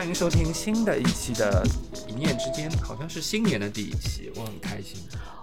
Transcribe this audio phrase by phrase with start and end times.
[0.00, 1.62] 欢迎收听新的一期的
[2.08, 4.98] 《一念之间》，好像是新年的第一期，我很开心。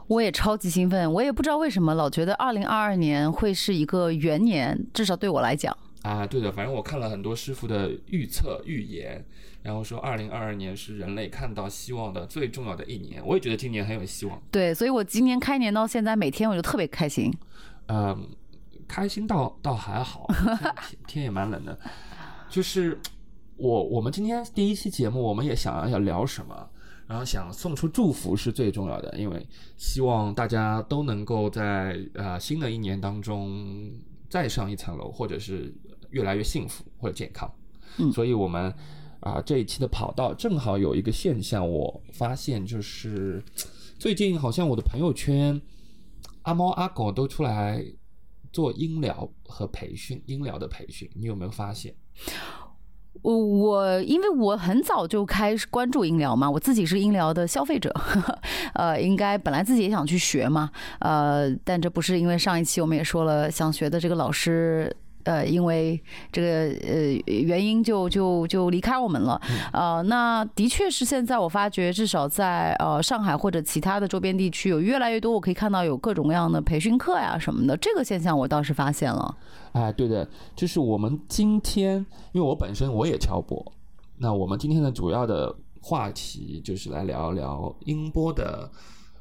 [0.08, 5.78] 我也超级兴奋，我也不知道为什么老觉得二零二二年会是一个元年，至少对我来讲。
[6.02, 9.24] 啊，对的，反正我看了很多师傅的预测预言，
[9.62, 14.42] 然后说二零二二年是人类看到希望的最重要的一年，我也觉得今年很有希望。
[14.50, 17.32] 对，所以我今年开年到现在，每天我就特别开心。
[17.90, 18.28] 嗯，
[18.88, 20.26] 开心倒倒还好，
[21.06, 21.78] 天天也蛮冷的。
[22.50, 22.98] 就是
[23.58, 26.70] 我我们今天第一期节目，我们也想要聊什么，
[27.08, 33.92] 然后想送出祝福是最重要的，因为希望大家都能够在呃新的一年当中
[34.30, 35.74] 再上一层楼，或者是
[36.12, 37.52] 越来越幸福或者健康。
[37.98, 38.74] 嗯所以我们
[39.20, 43.44] 啊、这一期的跑道正好有一个现象，我发现就是
[43.98, 45.60] 最近好像我的朋友圈
[46.44, 47.84] 阿猫阿狗都出来
[48.54, 51.96] 做音疗和培训，音疗的培训，你有没有发现？
[53.22, 57.94] 我我因为我很早就开始关注音疗嘛，我自己是音疗的消费者，
[58.74, 64.96] 呃，应该本来自己也想去学嘛，呃，但这不是因为上一期我们也说了，想学的这个老师。
[65.28, 66.48] 呃，因为这个
[66.88, 69.40] 呃原因就就就离开我们了，
[69.74, 79.36] 呃，那的确是现在我发觉，至少在呃上海或者其他的周边地区，有越来越多我可以看到有各种各样的培训课呀什么的，这个现象我倒是发现了。
[79.74, 81.98] 哎，对的，就是我们今天，
[82.32, 83.62] 因为我本身我也敲播，
[84.18, 88.72] 那我们今天的主要的话题就是来聊一聊音波的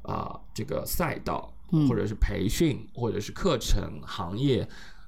[0.02, 4.66] 啊、这个赛道，嗯或者是培训，或者是课程行业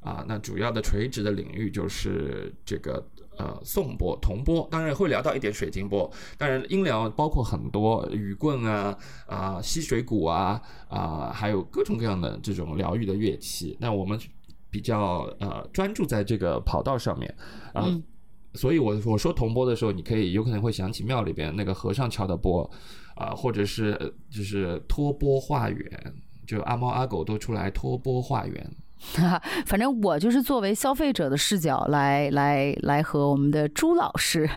[0.08, 3.06] 啊、那主要的垂直的领域就是这个
[3.36, 8.96] 呃颂钵、铜钵，当然会聊到一点水晶钵，当然音疗包括很多雨棍啊
[9.26, 13.76] 啊、吸水鼓啊啊、还有各种各样的这种疗愈的乐器。
[13.80, 14.18] 那我们
[14.70, 17.34] 比较呃专注在这个跑道上面
[17.74, 17.84] 啊。
[17.86, 18.02] 嗯
[18.54, 22.68] 所以我我说铜钵的时候，你可以有可能会想起庙里边那个和尚敲的钵，
[23.14, 26.14] 啊、或者是呃就是托钵化缘，
[26.46, 28.76] 就阿猫阿狗都出来托钵化缘。
[29.64, 34.48] 反正我就是作为消费者的视角来来来和我们的朱老师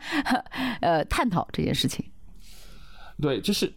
[0.80, 2.04] 呃探讨这件事情。
[3.20, 3.72] 对，就是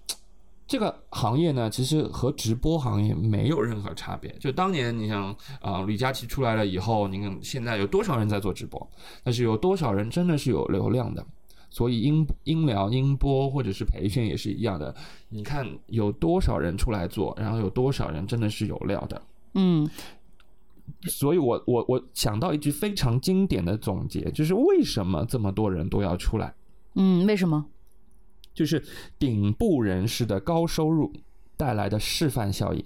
[0.68, 4.30] 这个行业呢，其实和直播行业没有任何差别。
[4.40, 8.90] 就当年你像啊、李佳琦出来了以后，你看现在有多少人在做直播，
[9.24, 11.26] 但是有多少人真的是有流量的？
[11.70, 14.96] 所以音音疗、音播或者是培训也是一样的。
[15.30, 19.22] 你看有多少人出来做，然后有多少人真的是有料的？
[19.56, 19.90] 嗯
[21.08, 26.54] 所以我我我想到一句非常经典的总结，就是为什么这么多人都要出来？
[26.94, 27.66] 嗯，为什么？
[28.54, 28.84] 就是
[29.20, 31.12] 顶部人士的高收入
[31.58, 32.86] 带来的示范效应，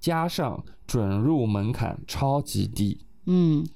[0.00, 3.04] 加上准入门槛超级低。
[3.26, 3.66] 嗯，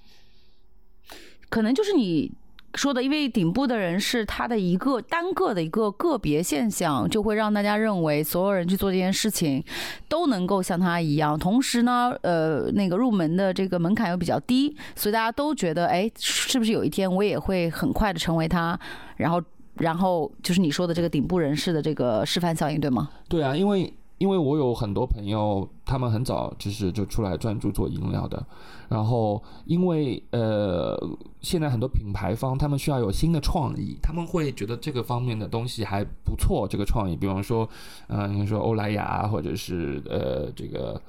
[1.48, 2.32] 可能就是你
[2.76, 9.64] 说的，因为顶部的人是他的一个单个的一个个别现象，就会让大家认为所有人去做这件事情
[10.08, 11.38] 都能够像他一样。
[11.38, 18.78] 同时呢，呃，那个入门的这个门槛又比较低，所以大家都觉得，哎，是不是有一天我也会很快的成为他？
[19.16, 19.42] 然后，
[19.78, 23.08] 然后就是你说的这个顶部人士的这个示范效应，对吗？
[23.28, 28.42] 对啊，因为因为我有很多朋友，他们很早就是就出来专注做饮料的，
[28.88, 30.98] 然后因为呃
[31.40, 37.68] 现在很多品牌方他们需要有新的创意，他们会觉得这个方面的东西还不错，这个创意，比方说
[38.06, 41.00] 呃你说欧莱雅或者是呃这个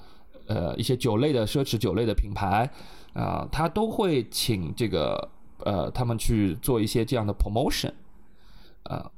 [0.47, 2.69] 呃一些酒类的奢侈酒类的品牌
[3.13, 5.29] 啊、他都会请这个
[5.63, 7.91] 呃他们去做一些这样的 promotion。
[8.83, 9.11] 啊，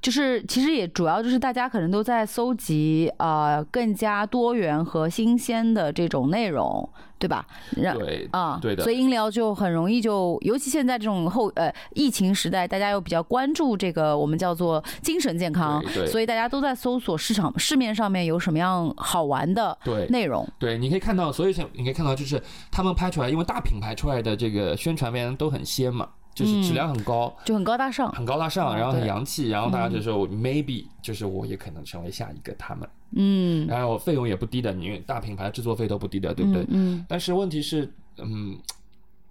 [0.00, 6.88] 就是其实也主要就是大家可能都在搜集啊、呃更加多元和新鲜的这种内容，
[7.18, 7.46] 对吧？
[7.76, 20.46] 让对啊，对的所以音疗就很容易就，尤其现在这种后呃疫情时代，大家又比较关注这个我们叫做精神健康对对，所以大家都在搜索市场市面上面有什么样好玩的对内容。
[20.58, 22.40] 对，你可以看到，所以像你可以看到，就是
[22.70, 36.66] 他们拍出来，因为大品牌出来的这个宣传片都很鲜嘛，就是质量很高，就很高大上，很高大上，嗯然后很洋气，然后大家就说 maybe 就是我也可能成为下一个他们，嗯，然后费用也不低的，因为大品牌制作费都不低的，对不对？
[36.68, 38.58] 嗯但是问题是，嗯。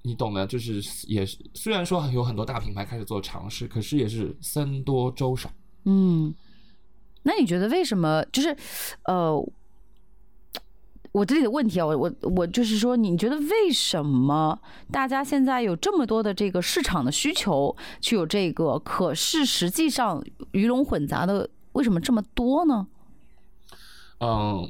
[0.06, 5.50] 你懂的，就是也是，虽然说有很多大品牌开始做尝试，可是也是僧多粥少。
[5.86, 6.36] 嗯，
[7.22, 8.22] 那你觉得为什么？
[8.30, 8.54] 就是，
[9.06, 9.42] 呃，
[11.14, 14.60] 我这里的问题啊，我我我就是说，你觉得为什么
[14.92, 22.88] 大家现在有这么多的这个市场的需求去有这个，可是实际上鱼龙混杂的，为什么这么多呢？
[24.22, 24.68] 嗯，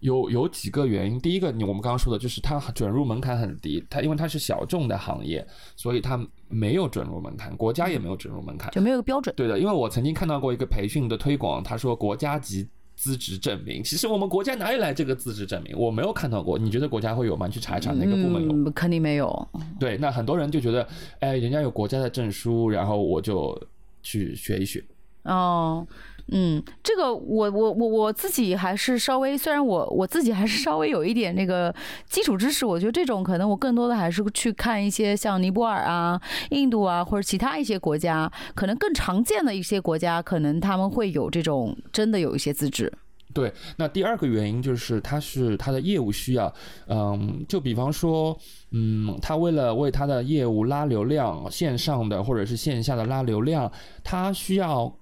[0.00, 5.46] 有有几个原因，第一个，你我们刚刚说的就是它准入门槛很低，它因为它是小众的行业，
[5.76, 6.18] 所以它
[6.48, 9.34] 没有准入门槛，国家也没有准入门槛，就没有个标准。
[9.36, 12.66] 对的，因为我曾经看到过一个培训的推广，他说国家级
[13.02, 15.76] 资质证明，其实我们国家哪里来这个资质证明？
[15.76, 17.48] 我没有看到过，你觉得国家会有吗？
[17.48, 18.52] 你去查一查哪个部门有？
[18.52, 19.48] 嗯，肯定没有。
[19.80, 20.86] 对，那很多人就觉得，
[21.18, 23.60] 哎，人家有国家的证书，然后我就
[24.04, 24.84] 去学一学。
[25.24, 25.84] 哦，
[26.28, 31.74] 嗯，这个我我我我自己还是稍微，虽然我我自己还是稍微有一点那个
[32.08, 36.20] 基础知识，我觉得这种可能我更多的还是去看一些像尼泊尔啊、
[36.50, 42.92] 印度啊或者其他一些国家，可能更常见的一些国家，可能他们会有这种真的有一些资质。
[43.34, 46.52] 对，那第二个原因就是它是它的业务需要，
[46.86, 48.36] 嗯，就比方说，
[48.72, 53.72] 嗯，他为了为他的业务拉流量，线上的或者是线下的拉流量，
[54.04, 54.94] 他需要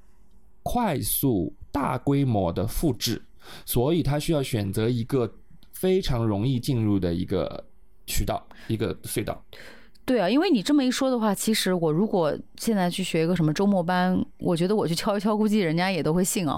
[0.73, 3.21] 快速大规模的复制，
[3.67, 5.29] 所以他需要选择一个
[5.73, 7.65] 非常容易进入的一个
[8.07, 9.43] 渠道，一个隧道。
[10.05, 16.57] 对啊，因为你这么一说的话，其实我如果现在去学一个什么周末班，我觉得我去敲一敲，估计人家也都会信哦。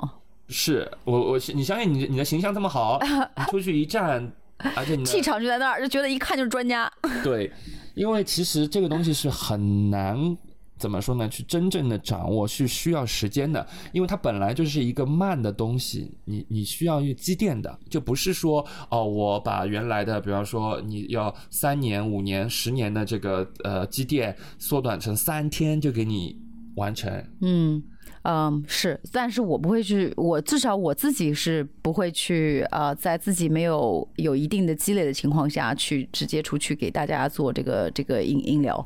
[0.48, 3.00] 是我我你相信你你的形象这么好，
[3.48, 4.30] 出去一站，
[4.76, 6.92] 而且你气场就在那儿，就觉得一看就是专家。
[7.24, 7.50] 对，
[7.94, 10.36] 因为其实这个东西是很难
[10.82, 11.28] 怎么说呢？
[11.28, 26.36] 去真正的掌握是需要时间的，因为它本来就是一个慢的东西，你你需要去积淀的，就不是说哦，我把原来的，比方说你要三年、五年、十年的这个呃积淀缩短成三天就给你
[26.74, 27.24] 完成。
[27.42, 27.80] 嗯。
[28.24, 38.80] 嗯，是，但是我不会去，我至少我自己是不会去，呃，在自己没有有一定的积累的情况下去直接出去给大家做这个这个音音疗，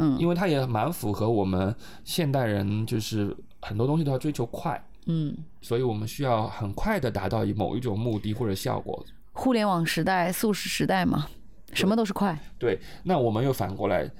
[0.00, 1.74] 嗯，因为它也蛮符合我们
[2.04, 9.04] 现代人，就是很多东西都要追求快，嗯，所以我们需要很快的达到某一种目的或者效果。
[9.32, 11.28] 互联网时代、速食时代嘛，
[11.74, 12.38] 什么都是快。
[12.58, 14.10] 对，那我们又反过来，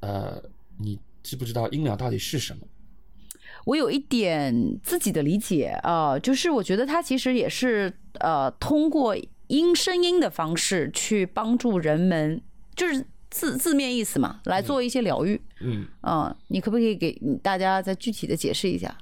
[0.00, 0.40] 呃，
[0.78, 2.60] 你知不知道音疗到底是什么？
[3.64, 12.42] 我有一点自己的理解啊，就是我觉得它其实也是呃，通过音声音的方式去帮助人们，
[12.74, 15.40] 就是字字面意思嘛，来做一些疗愈。
[15.62, 17.12] 嗯，啊，你可不可以给
[17.42, 18.96] 大家再具体的解释一下？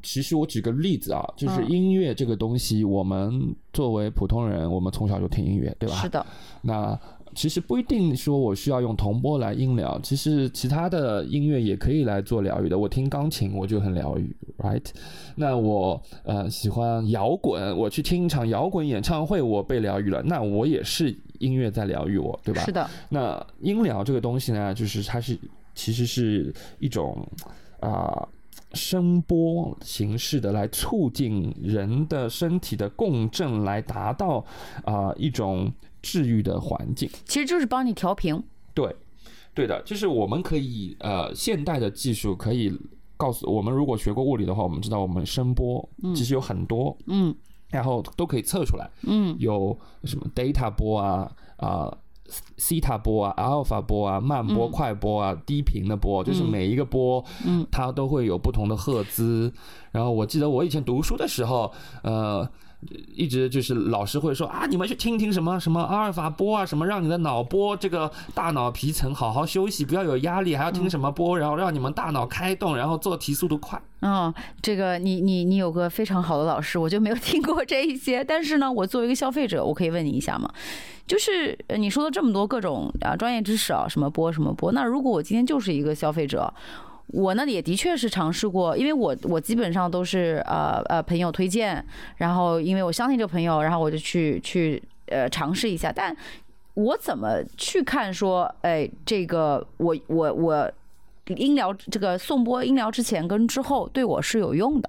[0.00, 5.96] 其实我举个例子啊，就是音乐这个东西，我们作为普通人，我们从小就听音乐，对吧？
[5.96, 6.24] 是的。
[6.62, 6.98] 那
[7.34, 12.78] 其实不一定说我需要用铜钵来音疗，其实其他的音乐也可以来做疗愈的。
[12.78, 14.86] 我听钢琴我就很疗愈，right？
[15.34, 22.64] 那我呃喜欢摇滚，我去听一场摇滚演唱会，我被疗愈了，那我也是音乐在疗愈我，对吧？
[22.64, 22.88] 是的。
[23.08, 25.38] 那音疗这个东西呢，就是它是
[25.74, 27.26] 其实是一种
[27.80, 28.28] 啊
[28.74, 34.44] 声波形式的来促进人的身体的共振，来达到
[34.84, 35.72] 啊一种。
[36.00, 38.40] 治愈的环境其实就是帮你调频，
[38.72, 38.94] 对，
[39.52, 42.72] 对的，就是我们可以呃，现代的技术可以
[43.16, 47.34] 告诉我们，如果学过物理的话，我们知道我们声波其实有很多，嗯，
[47.70, 51.96] 然后都可以测出来，嗯，有什么 data 波啊啊
[52.56, 59.52] 西塔波啊阿尔法波啊慢波快波啊低频的波，就是每一个波，嗯，它都会有不同的赫兹。
[59.92, 61.72] 然后我记得我以前读书的时候，
[62.02, 62.48] 呃。
[63.12, 73.82] 一直就是老师会说啊，你们去听听什么什么阿尔法波啊，什么让你的脑波这个大脑皮层好好休息，不要有压力，还要听什么波，然后让你们大脑开动，然后做题速度快。
[74.00, 74.32] 嗯，
[74.62, 78.22] 这个你你你有个非常好的老师，我就没有听过这一些。
[78.22, 80.48] 但是呢，我作为一个消费者，我可以问你一下吗？
[81.06, 86.52] 就是你说的这么多各种啊专业知识啊，什么波什么波，那如果我今天就是一个消费者。
[87.08, 91.84] 我那里也的确是尝试过，因为我我基本上都是呃呃朋友推荐，
[92.16, 95.90] 然后因为我相信这个朋友，然后我就去去呃尝试一下。
[95.90, 96.14] 但
[96.74, 100.70] 我怎么去看说，哎，这个我我我
[101.36, 104.88] 音疗这个送波音疗之前跟之后对我是有用的？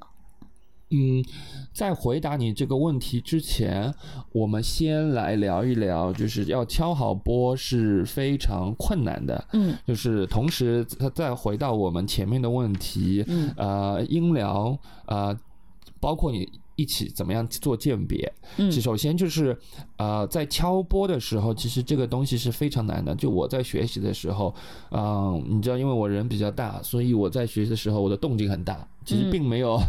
[0.89, 1.23] 嗯。
[1.71, 3.93] 在回答你这个问题之前，
[4.31, 9.47] 我们先来聊一聊，就是要敲好波是非常困难的。
[9.53, 10.83] 嗯，就是同时，
[11.15, 15.37] 再回到我们前面的问题，嗯，呃，音疗，呃，
[15.99, 16.49] 包括你。
[16.75, 18.31] 一起怎么样做鉴别？
[18.55, 19.59] 嗯，首先就是，
[19.99, 23.13] 呃，在敲波的时候，其实这个东西是非常难的。
[23.13, 24.53] 就我在学习的时候，
[24.91, 28.87] 嗯，你知道，因为我人比较大，所以我在学习的时候，我的动静很大。
[29.05, 29.79] 其实并没有，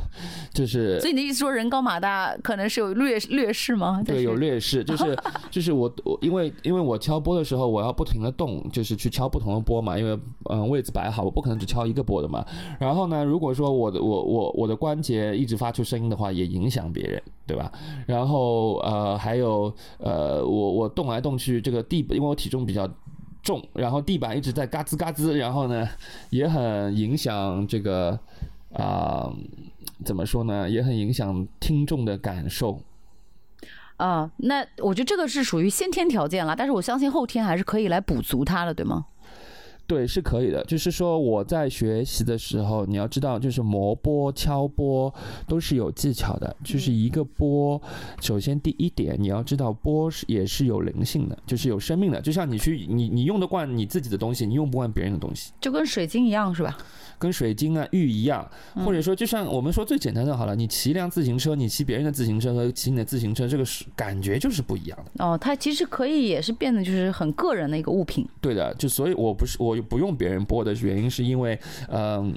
[0.54, 0.98] 就是。
[1.00, 4.02] 所以你的意思说，人高马大可能是有劣劣势吗？
[4.02, 5.14] 对，有劣势，就是
[5.50, 12.42] 就是我我因为因为我敲波的时候，我要不停的动，就是去敲不同的波嘛，因为嗯位置摆好，我不可能只敲一个波的嘛。
[12.78, 17.22] 然后呢，如果说我的我我我的关节一直发出声音的话，也影响别人。
[17.50, 17.72] 对吧？
[18.06, 22.88] 然后呃还有呃我我动来动去，这个地因为我体重比较
[23.42, 25.88] 重，然后地板一直在嘎吱嘎吱，然后呢
[26.30, 28.16] 也很影响这个
[28.72, 29.28] 啊、
[30.04, 30.70] 怎么说呢？
[30.70, 32.80] 也很影响听众的感受。
[33.96, 39.06] 啊，那我觉得这个是属于先天条件了，但是我相信后天还是可以来补足它的，对吗？
[39.90, 40.62] 对，是可以的。
[40.66, 45.12] 就是说我在学习的时候，你要知道，就是磨波、敲波
[45.48, 46.56] 都是有技巧的。
[46.62, 47.82] 就是一个波，
[48.20, 52.20] 首先第一点，你要知道波是也是有灵性的，就是有生命的。
[52.20, 56.78] 就像你去你你用得惯你自己的东西，你用不惯别人的东西，就跟水晶一样，是吧？
[57.18, 58.48] 跟水晶啊、玉一样，
[58.86, 65.24] 或者说就像我们说最简单的好了，你骑一辆自行车，你骑别人的自行车和骑你的自行车，这个是感觉就是不一样的。
[65.24, 68.24] 哦，它其实可以也是变得就是很个人的一个物品。
[68.40, 71.58] 对的，就所以我不是我不用别人播的原因，是因为，
[71.88, 72.34] 嗯、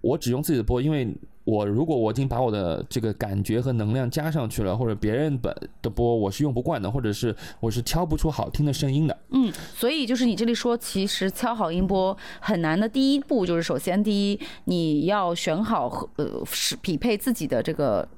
[0.00, 9.18] 我只用自己的播，因为我如果我已经把我的这个感觉和能量加上去了，或者别人本的播我是用不惯的，或者是我是敲不出好听的声音的。
[9.30, 18.08] 嗯，所以就是你这里说，其实敲好音波很难的第一步就是，首先第一你要选好和呃是匹配自己的这个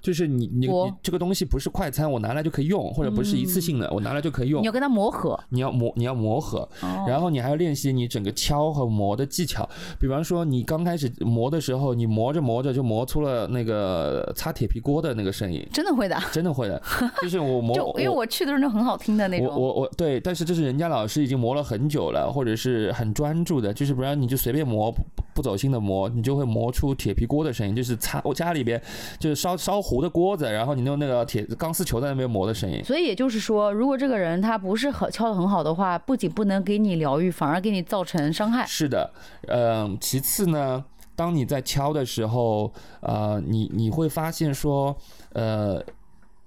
[0.00, 4.72] 就是你你你这个东西不是快餐，我拿来就可以用，或者不是一次性的，我拿来就可以用你要。
[4.72, 5.38] 跟它磨合。
[5.50, 9.68] 你要磨，你要磨合，哦然后你还要练习你整个敲和磨的技巧。
[9.98, 16.80] 比方说，你刚开始磨的时候，你磨着磨着就磨出了那个擦铁皮锅的那个声音，真的会的，真的会的。
[17.22, 19.60] 就是我磨， 就因为我去的是那种很好听的那我种。
[19.60, 25.02] 我我对，但是这是人家老师已经磨了很久了，或者是很专注的，就是不然你就随便磨，不
[25.34, 28.80] 不走心的磨，你就会磨出铁皮锅的声音，就是擦我家里边
[29.18, 32.82] 就是烧烧糊的锅子，然后你用那个铁钢丝球在那边磨的声音。
[32.84, 38.64] 所以也就是说，如果这个人他不是很敲的很好的话，不仅不能给你疗愈，反而给你造成伤害。
[38.64, 39.10] 是的，
[39.48, 40.84] 嗯、其次呢，
[41.16, 44.96] 当你在敲的时候，呃，你你会发现说，
[45.32, 45.84] 呃，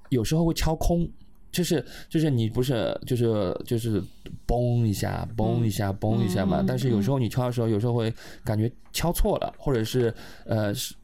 [0.10, 1.08] 有时候会敲空。
[1.52, 4.02] 就是就是你不是就是就是
[4.48, 8.14] 嘣一下嘣一下嘣一下嘛，嗯但是有时候你敲的时候，有时候会
[8.46, 10.14] 感觉敲错了，或者是
[10.46, 10.96] 呃是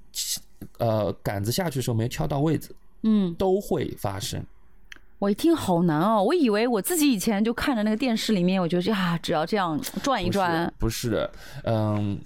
[0.80, 4.44] 呃杆子下去的时候没敲到位置，嗯，都会发生。
[5.20, 11.32] 我一听好难哦，我以为我自己以前就看着那个电视里面，我觉得呀，只要这样转一转，不是的，
[11.64, 12.20] 嗯，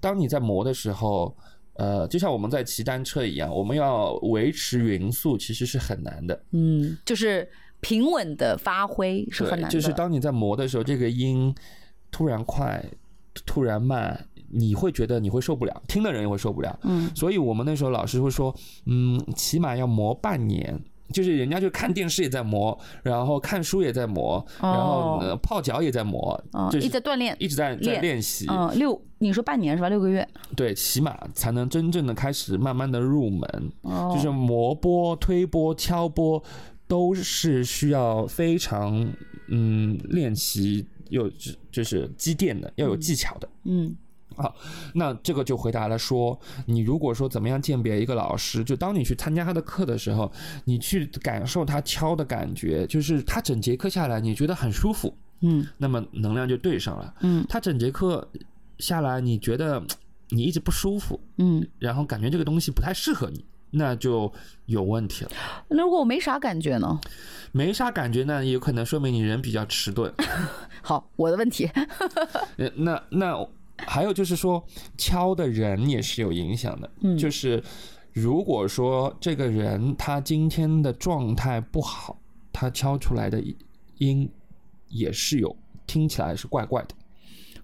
[0.00, 1.34] 当你在磨的时候，
[1.74, 6.38] 呃，就像我们在骑单车一样，我们要维持匀速，其实是很难的。
[6.50, 7.48] 嗯，就是
[7.80, 9.68] 平稳的发挥是很，难的。
[9.68, 11.54] 就是当你在磨的时候，这个音
[12.10, 12.84] 突然快，
[13.46, 16.78] 突然慢，你会觉得你会受不了，听的人也会受不了。
[16.84, 18.54] 嗯，所以我们那时候老师会说，
[18.86, 20.80] 嗯，起码要磨半年。
[21.12, 27.36] 就是人家就看电视也在磨，然后看书也在磨，然后、呃、泡脚也在磨，哦，就是一直在锻炼。
[27.38, 28.46] 一直在在练练习。
[28.48, 29.90] 嗯，六，你说半年是吧？
[29.90, 30.26] 六个月。
[30.56, 36.42] 对，起码才能真正的开始慢慢的入门，哦，就是磨波、推波、敲波，
[36.88, 39.06] 都是需要非常
[39.48, 41.30] 嗯练习有
[41.70, 43.48] 就是积淀的，要有技巧的。
[43.64, 43.94] 嗯
[44.94, 50.30] 那这个就回答了说，你如果说怎么样鉴别一个老师，就当你去参加他的课的时候，
[50.64, 57.14] 你去感受他敲的感觉，就是他整节课下来你觉得很舒服，嗯那么能量就对上了。
[57.20, 58.26] 嗯他整节课
[58.78, 59.82] 下来你觉得
[60.30, 61.66] 你一直不舒服，嗯。
[61.78, 64.32] 然后感觉这个东西不太适合你，那就
[64.66, 65.30] 有问题了。
[65.68, 66.98] 那如果我没啥感觉呢？
[67.52, 70.12] 没啥感觉那，有可能说明你人比较迟钝。
[70.82, 71.70] 好，我的问题。
[72.56, 73.46] 呃那那
[73.78, 74.64] 还有就是说，
[74.96, 76.90] 敲的人也是有影响的。
[77.00, 77.62] 嗯就是
[78.12, 82.18] 如果说这个人他今天的状态不好，
[82.52, 83.42] 他敲出来的
[83.98, 84.30] 音
[84.88, 86.94] 也是有听起来是怪怪的。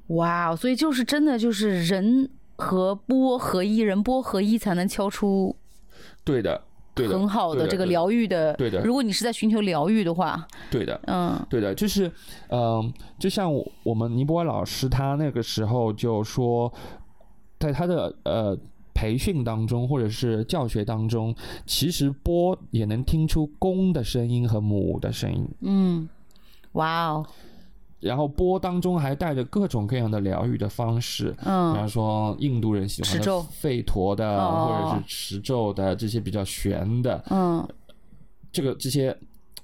[0.08, 5.54] 哇，所以就是真的就是人和波合一，人波合一才能敲出
[6.24, 6.60] 对的，
[7.00, 8.54] 对的，很好的这个疗愈的。
[8.54, 8.80] 对的。
[8.82, 11.00] 如果你是在寻求疗愈的话，对的。
[11.06, 11.40] 嗯。
[11.48, 12.10] 对的，就是，
[12.48, 16.72] 嗯、就像我我们尼泊尔老师他那个时候就说，
[17.58, 18.56] 在他的呃
[18.94, 26.08] 培训当中或者是教学当中，其实波也能听出公的声音和母的声音，嗯，
[26.72, 27.26] 哇哦，
[28.00, 31.34] 然后波当中还带着各种各样的疗愈的方式。
[31.44, 33.26] 嗯比方嗯说，印度人喜欢的
[33.62, 37.66] 吠陀的，哦或者是持咒的这些比较玄的，嗯
[38.50, 39.16] 这个这些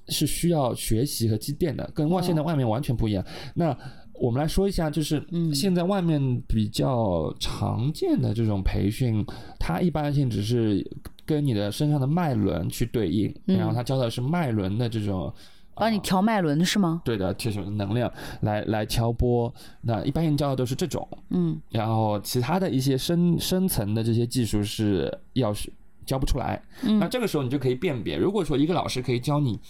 [0.09, 3.25] 是需要学习和积淀的，跟外哦现在外面完全不一样。
[3.55, 3.77] 那
[4.13, 9.25] 我们来说一下，就是嗯现在外面比较常见的这种培训，
[9.59, 10.87] 它一般性只是
[11.25, 15.33] 跟你的身上的脉轮去对应，嗯然后它教的是脉轮的这种。
[15.77, 17.03] 帮你调脉轮是吗？
[17.05, 19.53] 对的，这种能量来来敲波，
[19.83, 25.71] 那一般性教的都是这种，嗯然后其他的一些深深层的这些技术是要是
[26.07, 26.61] 教不出来。
[26.83, 29.61] 嗯那这个时候你就可以辨别，如果说一个老师可以教你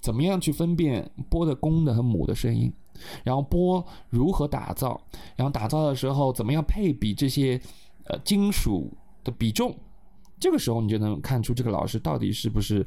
[0.00, 2.70] 怎么样去分辨波的公的和母的声音，
[3.24, 5.00] 然后波如何打造，
[5.34, 7.58] 然后打造的时候怎么样配比这些
[8.04, 8.92] 呃金属
[9.24, 9.74] 的比重，
[10.38, 12.84] 这个时候你就能看出这个老师到底是不是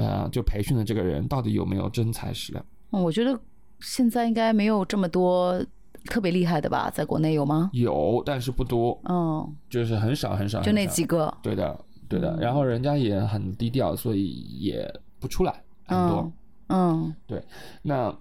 [0.00, 2.64] 呃就培训的这个人到底有没有真材实料。
[2.92, 3.38] 嗯我觉得
[3.80, 5.64] 现在应该没有这么多
[6.06, 7.70] 特别厉害的吧，在国内有吗？
[7.72, 11.32] 有，但是不多，嗯，就是很少很少，就那几个。
[11.42, 12.34] 对的，对的。
[12.36, 16.32] 嗯然后人家也很低调，所以也不出来很多。
[16.68, 17.42] 嗯嗯，
[17.82, 18.16] 那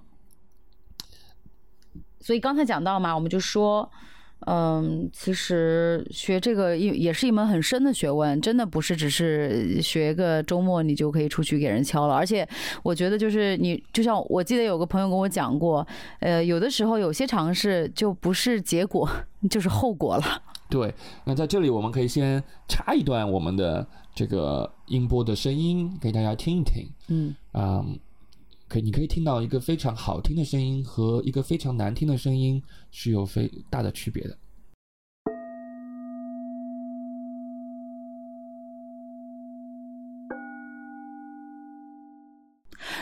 [2.19, 3.89] 所以刚才讲到嘛，我们就说。
[4.47, 12.15] 嗯，其实学这个也也是一门很深的学问，真的不是只是学个周末你就可以出去给人敲了。
[12.15, 12.47] 而且
[12.83, 15.85] 我觉得就是你，就像我记得有个朋友跟我讲过，
[16.19, 19.09] 呃，有的时候有些尝试就不是结果，
[19.49, 20.23] 就是后果了。
[20.69, 20.93] 对，
[21.25, 26.87] 那在这里我们可以先插一段我们的这个音波的声音给大家听一听。
[27.07, 27.83] 嗯啊、
[28.69, 32.61] 可以你可以听到一个非常好听的声音和一个非常难听的声音
[32.91, 34.37] 是有非大的区别的。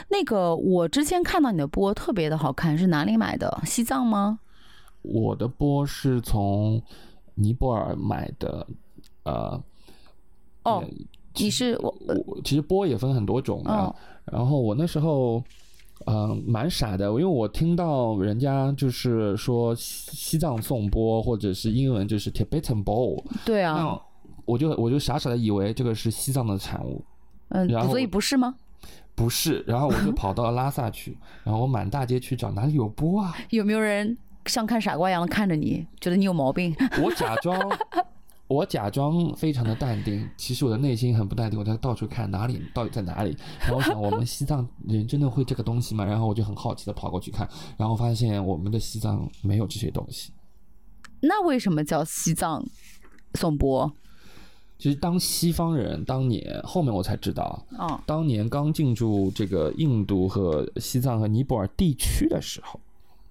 [0.09, 3.61] 那个我之前看到你的波特别的好看，是哪里买的？
[3.65, 4.39] 西藏吗？
[5.01, 6.81] 我的波是从
[7.35, 8.65] 尼泊尔买的，
[9.23, 9.61] 呃，
[10.63, 10.87] 哦呃
[11.37, 15.43] 你是我我其实波也分很多种的，哦然后我那时候。
[16.05, 24.01] 嗯，蛮傻的，因为我听到人家就是说西西藏颂钵，或者是英文就是 Tibetan bowl，对啊，那
[24.45, 27.03] 我就我就傻傻的以为这个是西藏的产物，
[27.49, 28.53] 嗯然，后所以不是吗？
[29.15, 34.15] 不是，然后我就跑到拉萨去，然后我满大街去找哪里有钵啊，有没有人
[34.45, 36.75] 像看傻瓜一样的看着你，觉得你有毛病？
[37.03, 37.59] 我假装，
[38.47, 43.35] 我假装非常的淡定，其实我的内心很不淡定，我在到处看哪里到底在哪里。
[43.59, 46.05] 然后我想，我们西藏人真的会这个东西吗？
[46.05, 50.31] 然后我就很好奇的跑过去看，然后发现我们的西藏没有这些东西。
[51.19, 52.65] 那为什么叫西藏
[53.33, 53.91] 颂钵？
[54.79, 62.79] 其实当西方人当年后面我才知道，哦，当年刚进驻这个印度和西藏和尼泊尔地区的时候，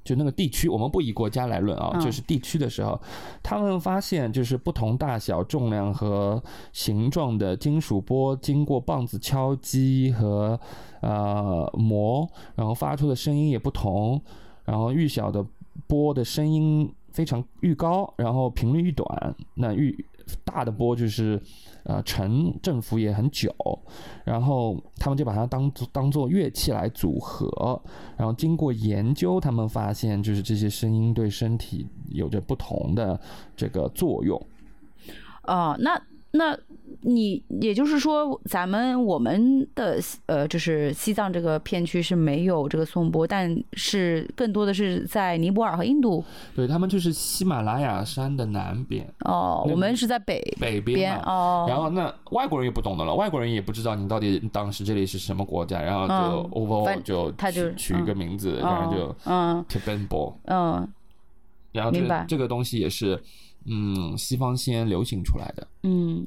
[0.07, 2.01] 就那个地区，我们不以国家来论啊，嗯。
[2.01, 2.99] 就是地区的时候，
[3.43, 6.41] 他们发现就是不同大小、重量和
[6.73, 10.59] 形状的金属波，经过棒子敲击和
[11.01, 14.23] 呃磨，然后发出的声音也不同，
[14.65, 15.45] 然后愈小的
[15.89, 20.05] 波的声音非常愈高，然后频率愈短，那愈
[20.45, 21.41] 大的波就是
[21.85, 23.55] 呃沉振幅也很久，
[24.25, 27.81] 然后他们就把它当做当做乐器来组合，
[28.17, 33.21] 然后经过研究，他们发现就是这些声音对身体有着不同的
[33.57, 34.41] 这个作用。
[35.45, 36.01] 哦，那
[36.37, 36.57] 那
[37.03, 46.25] 你也就是说，咱们我们的呃，就是西藏这个片区是没有这个颂钵，但是更多的是在尼泊尔和印度。
[46.55, 51.17] 对他们就是喜马拉雅山的南边哦，我们是在北北边。
[51.21, 51.67] 哦。
[51.69, 60.89] 然后那外国人也不懂的了，外国人也不知道你到底当时这里是什么国家，然后就嗯 overall 就他就取取一个名字，然后就嗯 Tibetan Ball，嗯
[61.73, 63.23] 然后这个这个东西也是
[63.69, 65.67] 嗯西方先流行出来的。
[65.83, 66.27] 嗯，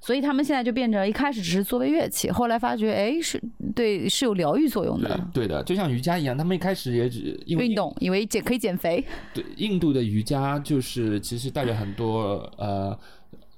[0.00, 3.42] 所以他们现在就变成一开始只是作为乐器，后来发觉哎是
[3.74, 5.28] 对是有疗愈作用对的。
[5.32, 12.98] 对的，就像瑜伽一样，他们一开始也只因为运动以为减可以减肥，对印度的瑜伽就是其实带着很多呃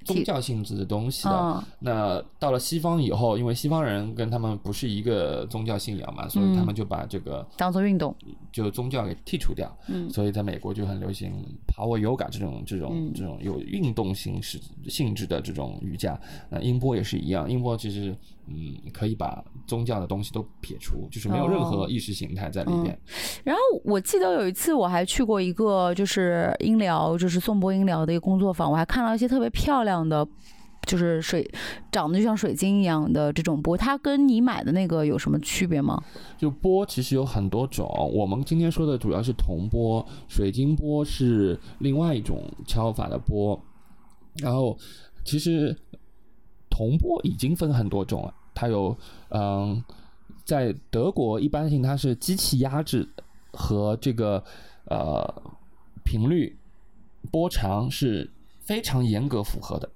[0.05, 1.31] 宗教性质的东西的。
[1.35, 8.15] 嗯那到了西方以后，因为西方人跟他们不是一个宗教信仰嘛，所以他嗯们就把这个当做运动。
[8.51, 9.71] 就宗教给剔除掉。
[9.89, 11.33] 嗯所以在美国就很流行
[11.67, 14.59] Power Yoga 这种这种嗯这种有运动性式
[14.89, 16.19] 性质的这种瑜伽。
[16.51, 18.17] 那音波也是一样，音波其实
[18.51, 22.99] 嗯可以把宗教的东西都撇除，就是没有任何哦意识形态在里边。
[23.45, 30.27] 然后我记得有一次我还去过一个就是音疗，就是颂钵音疗的一个工作坊，我还看到一些特别漂亮的。
[30.87, 31.47] 就是水
[31.93, 36.03] 长得就像水晶一样的这种钵，它跟你买的那个有什么区别吗？
[36.39, 43.61] 就波其实有很多种，我们今天说的主要是铜波，水晶波是另外一种敲法的波。
[44.37, 44.79] 然后
[45.27, 45.77] 其实
[46.71, 48.97] 铜波已经分很多种了，它有
[49.29, 49.81] 嗯，
[50.45, 53.09] 在德国一般性它是机器压制
[53.53, 54.43] 和这个
[54.87, 55.43] 呃
[56.03, 56.57] 频率
[57.31, 58.29] 波长是
[58.61, 59.89] 非常严格符合的，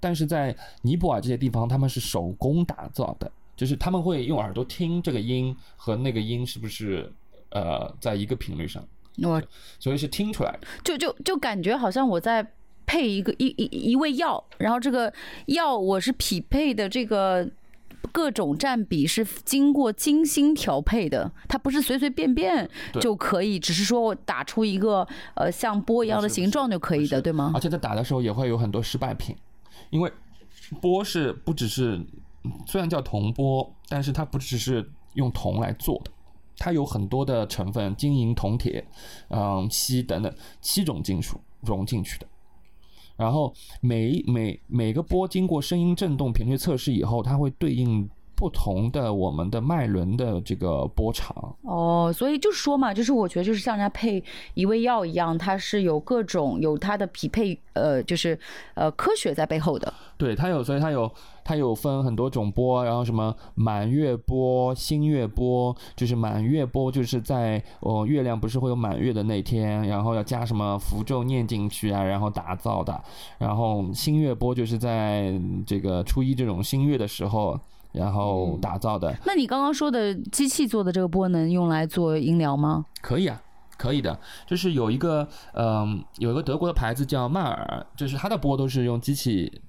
[0.00, 7.12] 但是在尼泊尔这些地方，他们是手工打造的，就是他们会用耳朵听这个音和那个音是不是
[7.50, 8.82] 呃在一个频率上，
[9.22, 9.42] 我
[9.78, 10.66] 所以是听出来的。
[10.82, 12.46] 就就就感觉好像我在
[12.86, 15.12] 配一个一一一味药，然后这个
[15.46, 17.48] 药我是匹配的这个。
[18.12, 22.68] 各种占比是经过精心调配的，它不是随随便便
[23.00, 27.60] 就可以，只是说我打出一个呃像波一样的形状就可以的，对吗而？
[27.60, 29.36] 且在打的时候也会有很多失败品，
[29.90, 30.10] 因为
[30.80, 32.00] 波是不只是
[32.66, 36.10] 虽然叫铜波，但是它不只是用铜来做的，
[36.56, 38.86] 它有很多的成分，金银、铜、铁、
[39.28, 42.26] 嗯、锡等等七种金属融进去的。
[43.18, 43.52] 然后
[43.82, 51.34] 每一每每个波经过声音振动频率测试以后，它会对应不同的我们的脉轮的这个波长。
[51.62, 54.22] 哦，所以就是说嘛，就是我觉得就是像人家配
[54.54, 58.38] 一味药一样，它是有各种有它的匹配，呃，就是
[58.74, 59.92] 呃科学在背后的。
[60.16, 61.10] 对，它有，所以它有
[61.44, 73.00] 它有分很多种波，然后什么满月波、新月波，就是满月波就是在哦月亮不是会有满月的那天，然后要加什么符咒念进去啊，然后打造的，
[73.38, 75.32] 然后新月波就是在
[75.66, 77.58] 这个初一这种新月的时候，
[77.92, 82.84] 然后打造的，那你刚刚说的机器做的这个波能用来做音疗吗？
[83.00, 83.42] 可以啊。
[83.76, 89.62] 可以的，就是有一个，嗯、有一个德国的牌子叫曼尔，就是它的波都是用机器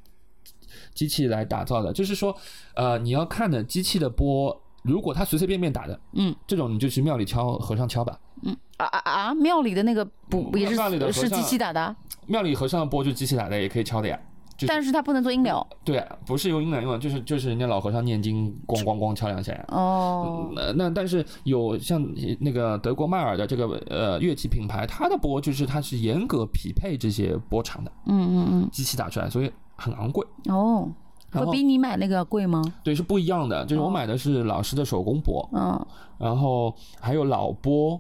[0.96, 1.94] 机器来打造的。
[1.94, 2.36] 就是说，
[2.74, 8.20] 呃，你要看的机器的波，如果它随随便便打的，嗯这种你就去庙里敲和尚敲吧。
[8.42, 9.34] 嗯啊啊啊！
[9.36, 14.20] 庙里的那个不也庙里的和尚是是机器打的啊，庙里和尚的波就机器打的，也可以敲的呀。
[14.60, 15.66] 就是但是它不能做音疗。
[15.86, 19.66] 对啊，不是用音疗用的，就是就是人家老和尚念经，咣咣咣敲两下呀。
[19.70, 22.06] 哦，呃，那但是有像
[22.40, 30.28] 那个德国迈尔的这个呃乐器品牌，它的波就是它是严格匹配这些波长的，嗯嗯嗯机器打出来，所以很昂贵。
[30.50, 30.92] 嗯，哦，
[31.32, 32.62] 会比你买那个贵吗？
[32.84, 35.86] 对是不一样的，就是我哦买的是老师的手工波，嗯
[36.18, 38.00] 然后还有老波。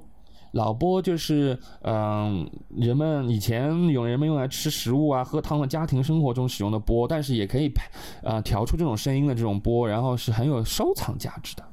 [0.51, 7.81] 老钵就是，嗯、人们以前有人们用来吃食物啊、喝汤的家庭生活中使用的钵，但是也可以配，
[8.23, 11.63] 呃，调出这种声音的这种钵，然后是很有收藏价值的。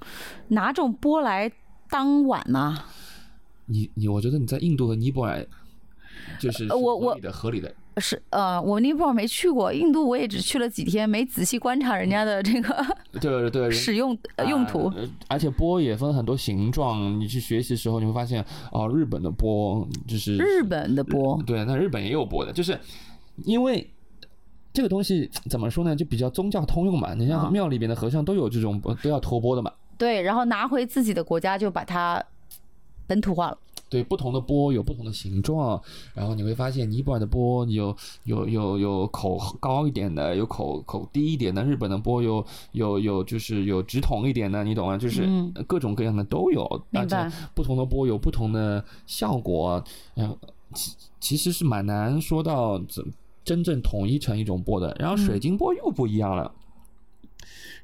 [0.48, 1.50] 拿这种钵来
[1.88, 2.78] 当碗呢？
[3.66, 5.44] 你你，我觉得你在印度和尼泊尔，
[6.38, 12.86] 就是呃我我是合理的合理的，是呃，我尼泊尔没去过，印度我也只去了几天，没仔细观察人家的这个
[13.20, 14.88] 对对，人 使用呃用途。
[14.96, 22.78] 呃而且波也分很多形状，你去学习的时候你会发现，哦，日本的波就是日本的波，对，那日本也有波的，就是
[23.44, 23.88] 因为
[24.72, 27.14] 这个东西怎么说呢，就比较宗教通用嘛。
[27.14, 29.72] 你啊像庙里边的和尚都有这种都要托钵的嘛。
[29.96, 32.22] 对，然后拿回自己的国家就把它
[33.06, 33.58] 本土化了。
[33.88, 35.80] 对，不同的波有不同的形状，
[36.12, 44.98] 然后你会发现尼泊尔的波有有有有口高一点的，有口口低一点的，日本的波有有有就是有直筒一点的，你懂吗？
[44.98, 47.16] 就是嗯各种各样的都有，而且
[47.54, 49.82] 不同的波有不同的效果，
[50.14, 50.36] 然后，
[50.74, 53.04] 其其实是蛮难说到怎
[53.44, 54.96] 真正统一成一种波的。
[54.98, 56.52] 然后水晶波又不一样了，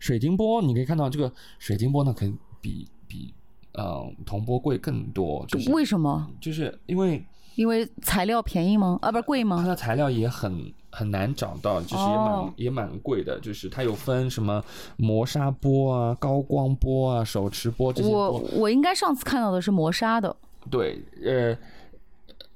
[0.00, 3.32] 水晶波你可以看到这个水晶波呢，可能比比
[3.74, 6.28] 呃铜波贵更多，就是为什么？
[6.40, 8.98] 就是因为因为材料便宜吗？
[9.02, 9.68] 啊，不是贵吗它吗？
[9.68, 14.62] 的材料也很很难找到，就是也蛮、哦也蛮贵的，就是它有分什么
[14.96, 20.34] 磨砂波啊、高光波啊、手持波这些我波，我应该上次看到的是磨砂的，
[20.70, 21.56] 对，呃，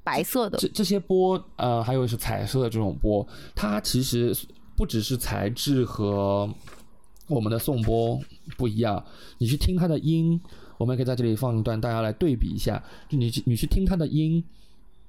[0.02, 0.68] 白色的这。
[0.68, 4.34] 这些波，呃，还有是彩色的这种波，它其实
[4.76, 6.48] 不只是材质和
[7.28, 8.18] 我们的颂钵
[8.56, 9.02] 不一样，
[9.38, 10.40] 你去听它的音，
[10.78, 12.82] 我们可以在这里放一段，大家来对比一下。
[13.08, 14.42] 就你去你去听它的音，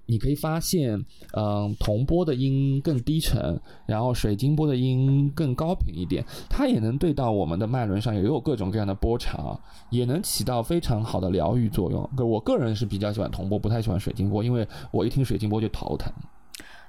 [0.06, 1.03] 你可以发现，
[1.34, 12.10] 嗯、铜波的音更低沉，然后水晶钵的音更高频一点，它也能对到我们的脉轮上，也有各种各样的波长，也能起到非常好的疗愈作用。
[12.15, 16.12] 可我个人是比较喜欢铜波，不太喜欢水晶钵，因为我一听水晶钵就头疼。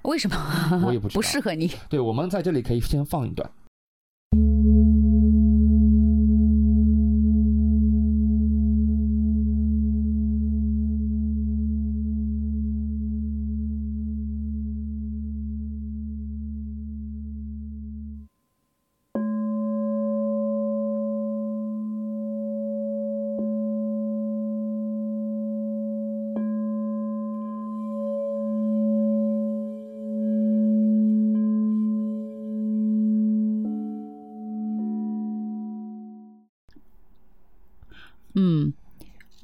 [0.02, 0.82] 为什么？
[0.86, 1.68] 我也不知道 不适合你。
[1.88, 3.50] 对，我们在这里可以先放一段。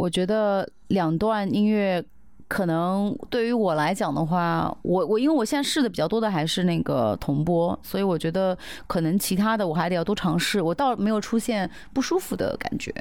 [0.05, 2.05] 我觉得两段音乐
[2.47, 10.61] 可能对于我来讲的话，我我因为我现在试的比较多的还是那个同播，所以我觉得可能其他的我还得要多尝试。
[10.61, 12.93] 我倒没有出现不舒服的感觉。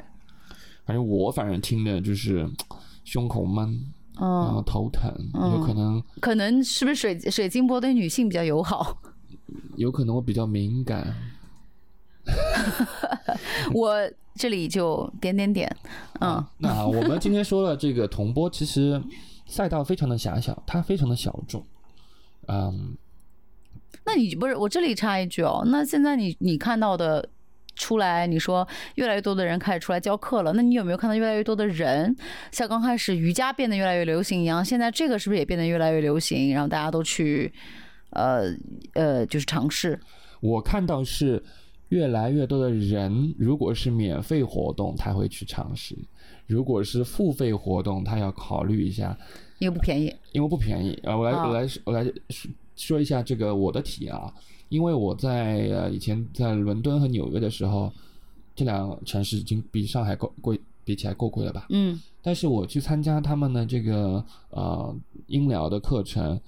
[0.86, 2.48] 反正我反正听的就是
[3.04, 3.66] 胸口闷，
[4.18, 8.96] 然后嗯，头疼，嗯有可能可能是不是水水晶波对女性比较友好？
[9.76, 11.14] 有可能我比较敏感。
[13.72, 15.74] 我这里就点点点，
[16.20, 19.00] 嗯，那我们今天说了这个铜波，其实
[19.46, 21.64] 赛道非常的狭小，它非常的小众。
[22.48, 22.96] 嗯，
[24.04, 27.28] 那你不是我这里插一句哦，那现在你你看到的
[27.76, 32.14] 出来，你说越来越多的人开始出来教课了，那你有没有看到越来越多的人，
[32.52, 36.52] 像刚开始瑜伽变得越来越流行一样，现在这个是不是也变得越来越流行？
[36.52, 37.52] 然后大家都去，
[38.10, 38.52] 呃
[38.94, 39.98] 呃，就是尝试。
[40.40, 41.42] 我看到是
[41.94, 45.94] 越来越多的人，如果是免费活动，他会去尝试；
[46.48, 49.16] 如果是付费活动，他要考虑一下，
[49.60, 50.92] 因为不便宜，因为不便宜。
[51.04, 51.46] 啊，我来啊。
[51.46, 54.34] 我来我来说说一下这个我的体验啊，
[54.68, 57.92] 因为我在呃以前在伦敦和纽约的时候，
[58.56, 61.66] 这两个城市已经比上海够贵，比起来够贵了吧？
[61.68, 62.00] 嗯。
[62.20, 64.92] 但是我去参加他们的这个呃
[65.28, 66.40] 音疗的课程，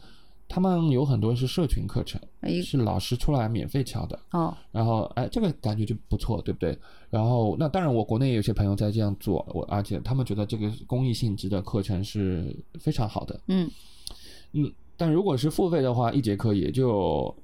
[0.48, 4.18] 他们有很多是社群课程，一是老师出来免费教的。
[4.30, 6.78] 哦，然后哎，这个感觉就不错，对不对？
[7.10, 13.40] 然后那当然，我国内也有些朋友在这样做，我而且他们觉得这个公益性质的课程是非常好的。
[13.48, 13.70] 嗯
[14.52, 17.34] 嗯，但如果是付费的话，一节课也就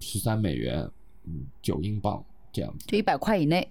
[0.00, 0.88] 十三美元，
[1.24, 2.86] 嗯，九英镑这样子。
[2.86, 3.68] 就一百块以内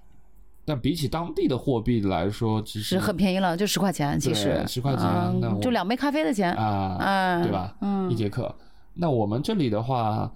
[0.69, 7.75] 但比起当地的货币来说，其实是很便宜了，就十块钱，其实十块钱嗯那就两杯咖啡的钱，啊，嗯，对吧？
[7.81, 8.55] 嗯一，节课。
[8.93, 10.31] 那我们这里的话，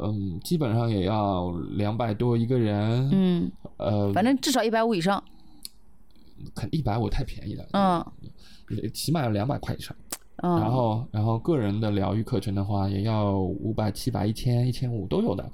[0.00, 5.22] 嗯，基本上也要两百多一个人，嗯，呃，反正至少一百五以上，
[6.56, 8.04] 肯一百五太便宜了，嗯
[8.92, 9.94] 起码要两百块以上。
[10.44, 15.48] 嗯，然后，然后个人的疗愈课程的话，也要五百、七百、一千、一千五都有的。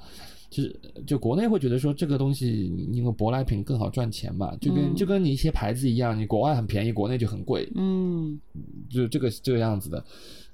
[0.50, 8.40] 其实，就国内会觉得说这个东西，因为舶来品更好赚钱嘛，就跟、嗯就跟你一些牌子一样，你国外很便宜，国内就很贵，嗯
[8.88, 10.04] 就这个这个样子的。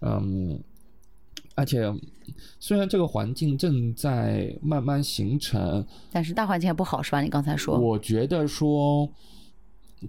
[0.01, 0.59] 嗯，
[1.55, 1.83] 而且
[2.59, 7.23] 虽然这个环境正在慢慢形成，但是大环境也不好，是吧？
[7.23, 9.09] 你刚才说，我觉得说，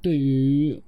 [0.01, 0.81] 对于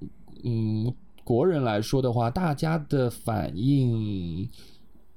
[0.43, 0.91] 嗯
[1.23, 4.49] 国人来说的话，大家的反应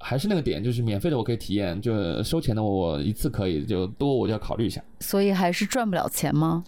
[0.02, 4.82] 还是那个点，就是免费的我可以体验，就收钱的我一次可以，就多我就要考虑一下。
[5.00, 6.64] 所以还是赚不了钱吗？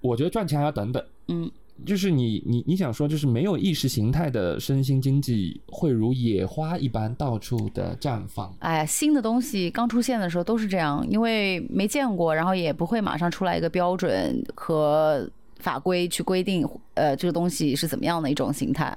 [0.00, 1.02] 我觉得赚钱还要等等。
[1.28, 1.50] 嗯
[1.84, 8.54] 就是你你你想说，就是没有意识形态的身心经济会如野花一般到处的绽放。
[8.60, 16.64] 哎呀，新的东西刚出现的时候都是这样，因为没见过，然后也不会马上出来一个标准和法规去规定，
[16.94, 18.96] 呃，这个东西是怎么样的一种形态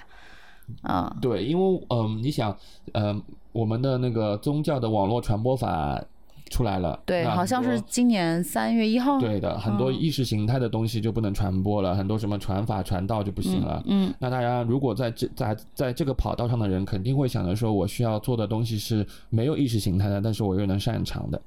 [0.82, 1.16] 啊？
[1.22, 2.56] 对，因为嗯、你想，
[2.94, 6.02] 嗯、我们的那个宗教的网络传播法
[6.50, 9.20] 出来了，对，好像是今年三月一号。
[9.20, 13.84] 对的，很多意识形态的东西就不能传播了，很多什么传法传道就不行了。
[13.86, 21.42] 嗯那大家如果在这在在这个跑道上的人，肯定会想着说，我需要做的东西是没有意识形态的，但是我又能擅长的，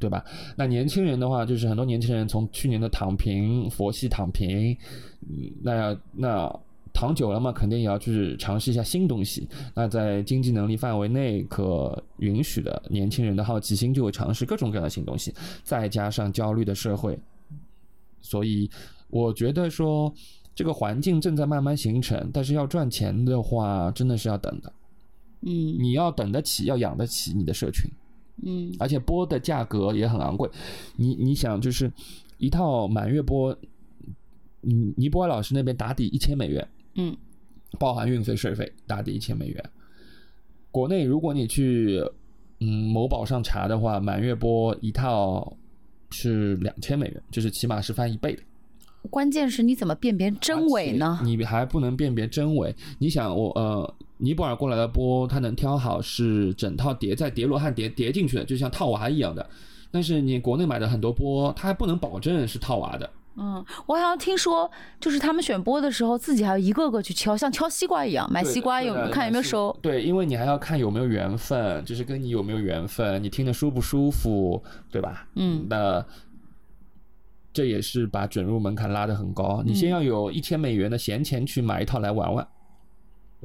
[0.00, 0.24] 对吧？
[0.56, 4.76] 那年轻人的话，就是很多年轻人从去年的躺平、佛系躺平，
[5.28, 6.60] 嗯那那
[6.92, 9.48] 躺久了嘛，肯定也要去尝试一下新东西。
[9.74, 17.18] 那在经济能力范围内可允许的，年轻人的好奇心就会尝试各种各样的新东西，再加上焦虑的社会，
[18.20, 18.70] 所以
[19.08, 20.12] 我觉得说
[20.54, 24.72] 这个环境正在慢慢形成，但是要赚钱的话，真的是要等的。
[25.42, 27.90] 嗯你要等得起，要养得起你的社群，
[28.42, 30.50] 嗯而且播的价格也很昂贵。
[30.96, 31.90] 你你想，就是
[32.36, 33.56] 一套满月播，
[34.62, 37.16] 嗯，尼泊尔老师那边打底一千美元，嗯
[37.78, 39.64] 包含运费、税费，大抵一千美元。
[40.70, 42.02] 国内如果你去
[42.58, 45.56] 嗯某宝上查的话，满月波一套
[46.10, 48.42] 是两千美元，就是起码是翻一倍的。
[49.08, 52.74] 关键是你怎么辨别真伪呢你还不能辨别真伪。
[52.98, 59.48] 你想我呃，尼泊尔过来的波，它能挑好是整套叠在叠罗汉叠叠进去的，就像套娃一样的。
[59.90, 63.08] 但是你国内买的很多波，它还不能保证是套娃的。
[63.42, 69.74] 嗯，我好像听说，就是他们选播的时候，自己还要一个个去敲，像敲西瓜一样，买西瓜有看有没有是熟。
[69.80, 75.26] 对，因为你还要看有没有缘分，就是跟你有没有缘分，你听得舒不舒服，对吧？
[75.36, 76.04] 嗯那
[77.52, 79.62] 这也是把准入门槛拉得很高。
[79.64, 82.46] 你嗯先要有一千美元的闲钱去买一套来玩玩，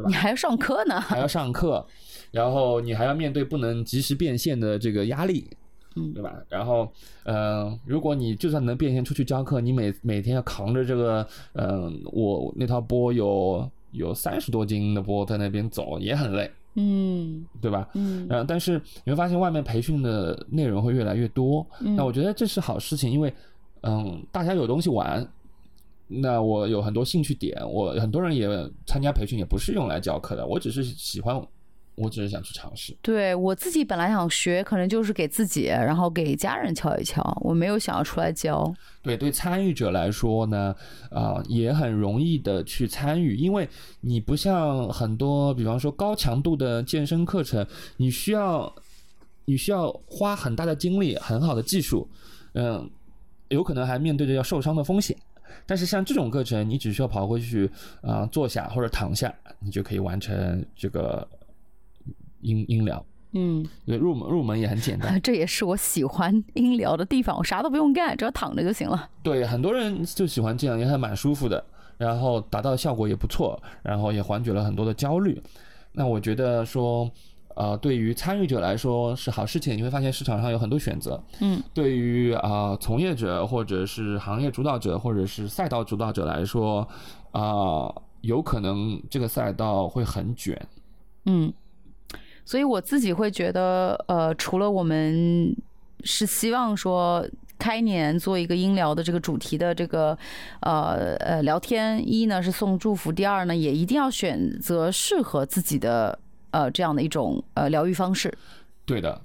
[0.08, 1.00] 你还要上课呢。
[1.00, 1.86] 还要上课，
[2.32, 5.50] 然后你还要面对不能及时变现的这个压力，
[5.96, 6.34] 嗯对吧？
[6.50, 6.88] 然后，
[7.24, 17.88] 呃，如果你就算能变现出去教课，你每每天要扛着这个，嗯、我那套波有有三十多斤的波在那边走，也很累，嗯对吧？
[17.94, 23.34] 嗯呃，但是你会发现外面培训的内容会越来越多，嗯那我觉得这是好事情，因为
[23.82, 25.26] 嗯，大家有东西玩，
[26.08, 28.50] 那我有很多兴趣点，我很多人也
[28.86, 31.42] 参加培训，也不是用来教课的，我只是喜欢，
[31.96, 32.96] 我只是想去尝试。
[33.02, 38.74] 对我自己本来想学，可能就是给自己，然后给家人敲一敲，我没有想要出来教。
[39.02, 40.76] 对，对参与者来说呢，
[41.10, 43.68] 啊、也很容易的去参与，因为
[44.02, 47.66] 你不像很多，比方说高强度的健身课程，
[47.98, 48.74] 你需要
[49.46, 52.10] 你需要花很大的精力，很好的技术，
[52.54, 52.90] 嗯，
[53.50, 55.16] 有可能还面对着要受伤的风险。
[55.68, 57.70] 但是像这种课程，你只需要跑过去
[58.02, 61.28] 啊、坐下或者躺下，你就可以完成这个
[62.46, 63.04] 音音疗。
[63.38, 65.20] 嗯，对，入门入门也很简单。
[65.22, 69.10] 这也是我喜欢音疗的地方，我啥都不用干，只要躺着就行了。
[69.22, 71.62] 对，很多人就喜欢这样，也还蛮舒服的，
[71.98, 75.42] 然后达到的效果也不错，然后也缓解了很多的焦虑。
[75.92, 77.12] 那我觉得说，
[77.56, 81.22] 呃，对于参与者来说是好事情，你会发现市场上有很多选择。
[81.42, 86.88] 嗯，对于啊、从业者或者是行业主导者或者是赛道主导者来说，
[87.32, 90.58] 啊、有可能这个赛道会很卷。
[91.26, 91.52] 嗯，
[92.46, 95.56] 所以我自己会觉得，呃，除了我们
[96.04, 97.28] 是希望说
[97.58, 100.16] 开年做一个音疗的这个主题的这个
[100.60, 106.18] 呃呃聊天，一呢是送祝福，第二呢也一定要选择适合自己的
[106.52, 108.32] 呃这样的一种呃疗愈方式。
[108.86, 109.20] 对的，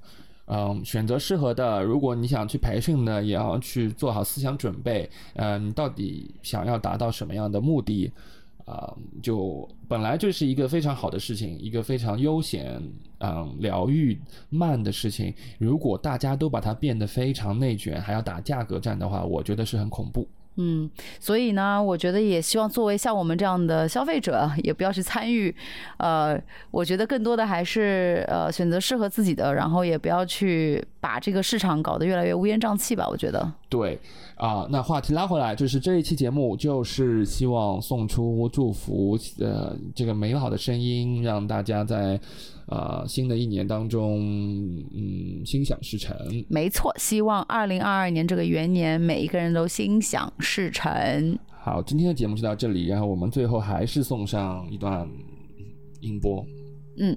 [0.46, 1.83] 嗯，选择适合的。
[1.83, 5.11] 如果你想去培训呢，也要去做好思想准备。
[5.35, 8.11] 嗯，你到底想要达到什么样的目的？
[8.66, 12.81] 啊、就本来就是一个非常好的事情，一个非常悠闲、
[13.18, 14.18] 嗯，疗愈
[14.49, 15.35] 慢的事情。
[15.59, 20.29] 如果大家都把它变得非常内卷，还要打价格战的话，我觉得是很恐怖。
[20.57, 25.55] 嗯，所以呢，我觉得也希望作为像我们这样的消费者，也不要去参与。
[25.96, 26.38] 呃，
[26.70, 33.09] 我觉得更多的还是呃选择适合自己的，然后也不要去把这个市场搞得越来越乌烟瘴气吧。
[33.09, 33.98] 我觉得，对
[34.35, 42.18] 啊、那话题拉回来，就是这一期节目就是希望送出祝福，呃，这个美好的声音，让大家在
[42.66, 44.18] 呃新的一年当中，
[44.92, 46.16] 嗯，心想事成。
[46.48, 51.38] 没错，希望二零二二年这个元年，每一个人都心想事成。
[51.62, 55.06] 好，今天的节目就到这里，然后我们最后还是送上一段
[56.00, 56.44] 音波。
[56.98, 57.14] 嗯。